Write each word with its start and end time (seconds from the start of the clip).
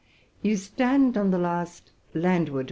You 0.41 0.57
stand 0.57 1.15
on 1.15 1.29
the 1.29 1.37
last 1.37 1.91
landward?! 2.15 2.59